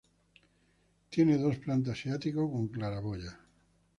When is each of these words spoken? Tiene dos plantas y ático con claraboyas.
Tiene 1.11 1.37
dos 1.37 1.57
plantas 1.57 2.07
y 2.07 2.09
ático 2.09 2.51
con 2.51 2.69
claraboyas. 2.69 3.35